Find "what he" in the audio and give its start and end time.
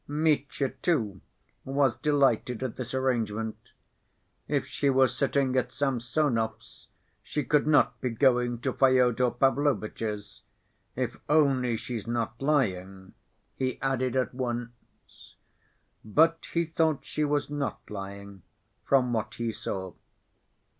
19.13-19.51